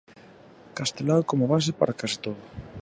Castelao 0.77 1.23
como 1.29 1.49
base 1.53 1.71
para 1.79 1.97
case 1.99 2.17
todo. 2.25 2.41